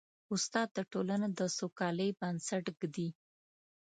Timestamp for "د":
0.77-0.79, 1.39-1.41